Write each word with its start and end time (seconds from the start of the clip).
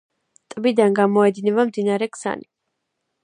ტბიდან 0.53 0.95
გამოედინება 0.99 1.67
მდინარე 1.71 2.09
ქსანი. 2.17 2.49